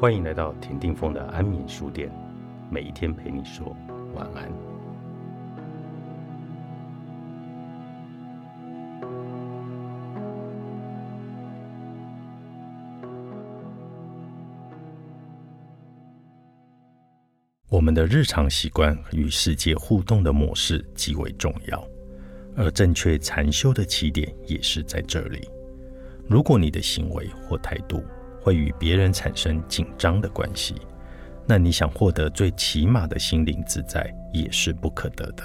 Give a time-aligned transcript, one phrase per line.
[0.00, 2.10] 欢迎来到田定峰的安眠书店，
[2.70, 3.76] 每一天陪你说
[4.14, 4.50] 晚安。
[17.68, 21.86] 我们的日常习惯与世界互动的模式极为重要，
[22.56, 25.46] 而正确禅修的起点也是在这里。
[26.26, 28.02] 如果你的行为或态度
[28.40, 30.74] 会与别人产生紧张的关系，
[31.46, 35.44] 那你想获得最起码的心灵自在也是不可得的。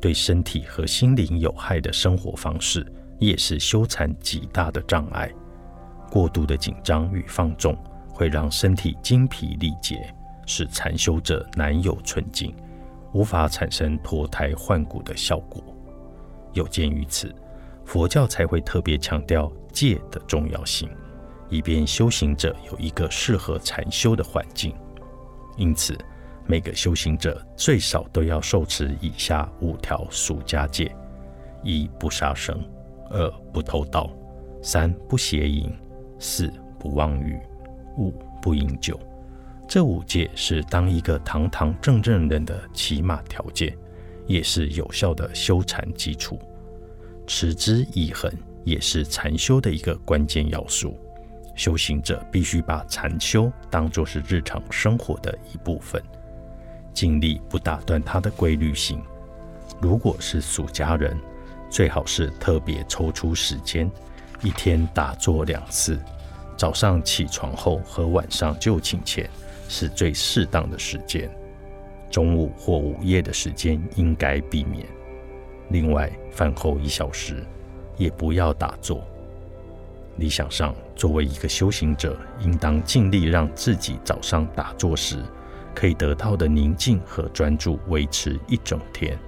[0.00, 2.86] 对身体和心灵有害的生活方式
[3.18, 5.30] 也是修禅极大的障碍。
[6.10, 7.76] 过度的紧张与放纵
[8.08, 10.14] 会让身体精疲力竭。
[10.46, 12.54] 使禅修者难有纯净，
[13.14, 15.64] 无法产生脱胎换骨的效果。
[16.52, 17.34] 有鉴于此，
[17.86, 20.86] 佛教才会特别强调戒的重要性，
[21.54, 24.74] 以便修行者有一个适合禅修的环境。
[25.56, 25.96] 因此，
[26.48, 30.92] 每个修行者最少都要受持以下五条俗家戒：
[31.62, 32.56] 一、不杀生；
[33.08, 34.10] 二、不偷盗；
[34.64, 35.70] 三、不邪淫；
[36.18, 37.38] 四、不妄语；
[37.98, 38.98] 五、不饮酒。
[39.68, 43.78] 这五戒是当一个堂堂正正人的起码条件，
[44.26, 46.36] 也是有效的修禅基础。
[47.28, 48.28] 持之以恒
[48.64, 50.98] 也是禅修的一个关键要素。
[51.54, 56.02] 修行者必须把禅修当作是日常生活的一部分，
[56.92, 59.02] 尽力不打断它的规律性。
[59.80, 61.16] 如果是俗家人，
[61.70, 63.90] 最好是特别抽出时间，
[64.42, 65.98] 一天打坐两次，
[66.56, 69.28] 早上起床后和晚上就寝前。
[69.66, 71.28] 是最适当的时间，
[72.10, 74.86] 中午或午夜的时间应该避免。
[75.70, 77.42] 另外，饭后一小时
[77.96, 79.02] 也不要打坐。
[80.16, 85.18] 理想上，作为一个修行者，应当尽力让自己早上打坐时
[85.74, 89.18] 可以得到的宁静和专注维持一整天。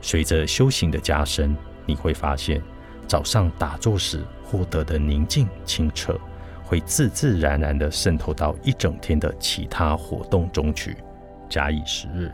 [0.00, 2.62] 随着修行的加深，你会发现
[3.06, 6.18] 早上打坐时获得的宁静清澈。
[6.68, 10.96] 会自自然然地渗透到一整天的其他活动中去。
[11.48, 12.28] 假以时日，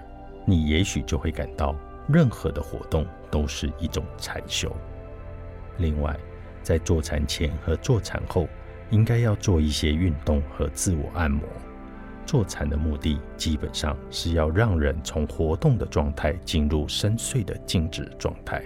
[0.46, 1.76] 你也许就会感到，
[2.08, 4.74] 任何的活动都是一种禅修。
[5.76, 6.18] 另外，
[6.62, 8.48] 在坐禅前和坐禅后，
[8.90, 11.42] 应该要做一些运动和自我按摩。
[12.24, 18.62] 坐禅的目的基本上是要让人从活动的状态进入深邃的静止状态，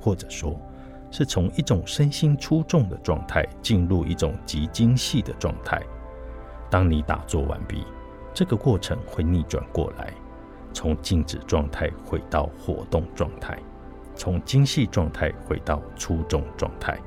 [0.00, 0.60] 或者说。
[1.08, 5.80] 是从一种身心出众的状态进入一种极精细的状态。
[6.68, 7.86] 当你打坐完毕，
[8.34, 10.12] 这个过程会逆转过来，
[10.74, 13.56] 从静止状态回到活动状态，
[14.16, 16.98] 从精细状态回到粗重状态。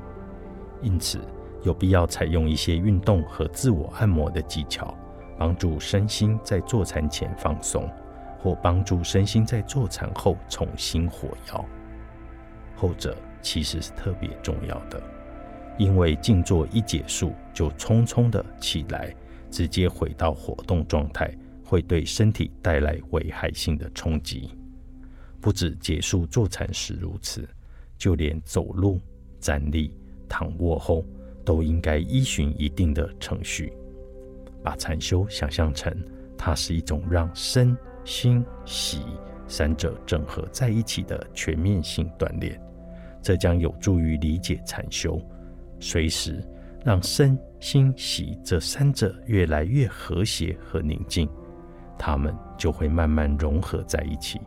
[0.80, 1.18] 因此，
[1.62, 4.96] 有必要采用一些运动和自我按摩的技巧，
[5.36, 7.86] 帮助身心在坐禅前放松，
[8.38, 11.64] 或帮助身心在坐禅后重新火药。
[12.76, 13.14] 后者。
[13.42, 15.02] 其实是特别重要的，
[15.78, 19.14] 因为静坐一结束就匆匆的起来，
[19.50, 21.34] 直接回到活动状态，
[21.64, 24.50] 会对身体带来危害性的冲击。
[25.40, 27.48] 不止结束坐禅时如此，
[27.96, 29.00] 就连走路、
[29.40, 29.92] 站立、
[30.28, 31.04] 躺卧后，
[31.44, 33.72] 都应该依循一定的程序。
[34.62, 35.96] 把禅修想象成，
[36.36, 37.74] 它是一种让身
[38.04, 39.02] 心习
[39.48, 42.60] 三者整合在一起的全面性锻炼。
[43.22, 45.20] 这将有助于理解禅修，
[45.78, 46.42] 随时
[46.84, 51.28] 让身心习这三者越来越和谐和宁静，
[51.98, 54.40] 它们就会慢慢融合在一起，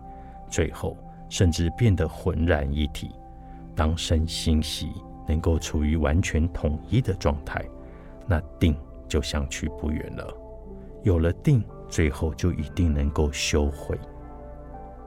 [0.53, 0.95] 最后
[1.29, 3.09] 甚至变得浑然一体。
[3.75, 4.91] 当身心息
[5.27, 7.65] 能够处于完全统一的状态，
[8.27, 8.77] 那定
[9.07, 10.31] 就相去不远了。
[11.01, 13.99] 有了定，最后就一定能够修会。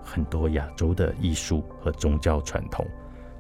[0.02, 2.84] 很多亚洲的艺术和宗教传统。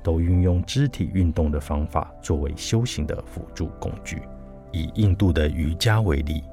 [0.06, 4.22] 都运用肢体运动的方法作为修行的辅助工具。
[4.70, 6.44] 以印度的瑜伽为例，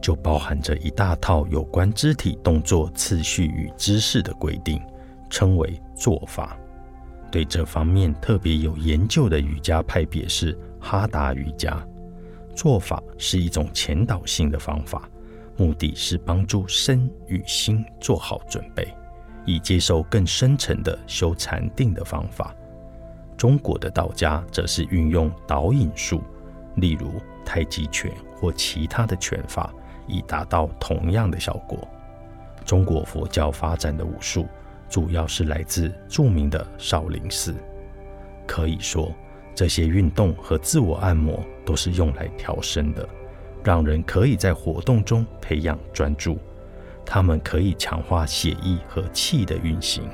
[0.00, 4.80] 就包含着一大套有关肢体动作次序与姿势的规定，
[5.32, 6.54] 称为做法。
[7.30, 11.82] 对这方面特别有研究的瑜伽派别是哈达瑜伽。
[12.54, 15.08] 做法是一种前导性的方法，
[15.56, 18.86] 目的是帮助身与心做好准备，
[19.46, 22.54] 以接受更深层的修禅定的方法。
[23.34, 26.20] 中国的道家则是运用导引术，
[26.76, 29.72] 例如太极拳或其他的拳法，
[30.06, 31.88] 以达到同样的效果。
[32.66, 34.46] 中国佛教发展的武术
[34.92, 37.54] 主要是来自著名的少林寺。
[38.46, 39.10] 可以说，
[39.54, 43.08] 这些运动和自我按摩都是用来调身的，
[43.64, 46.38] 让人可以在活动中培养专注。
[47.06, 50.04] 它们可以强化血液和气的运行，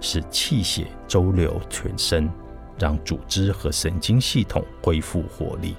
[0.00, 2.30] 使气血周流全身，
[2.78, 5.74] 让组织和神经系统恢复活力。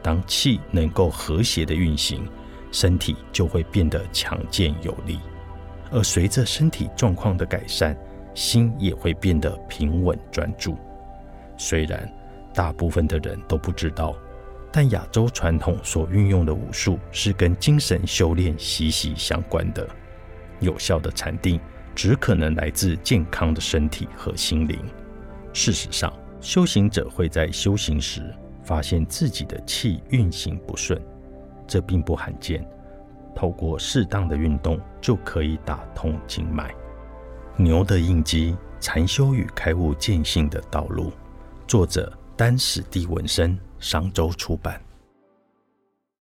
[0.00, 2.24] 当气能够和谐的运行，
[2.70, 5.18] 身体就会变得强健有力。
[5.90, 7.96] 而随着身体状况的改善，
[8.34, 10.76] 心也会变得平稳专注。
[11.56, 12.10] 虽然
[12.54, 14.14] 大部分的人都不知道，
[14.70, 19.88] 但亚洲传统所运用的武术是跟精神修炼息息相关的。
[20.60, 21.60] 有效的禅定
[21.94, 24.78] 只可能来自健康的身体和心灵。
[25.52, 31.00] 事实上，修行者会在修行时发现自己的气运行不顺，
[31.66, 32.64] 这并不罕见。
[33.34, 36.74] 透过适当的运动就可以打通经脉。
[37.56, 41.12] 牛的印记：禅修与开悟见性的道路。
[41.66, 44.80] 作者：丹史蒂文森，商周出版。